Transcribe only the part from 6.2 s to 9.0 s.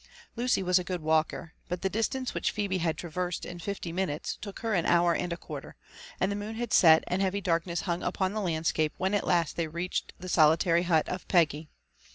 the moon had set and heavy darkness hung upon the landscape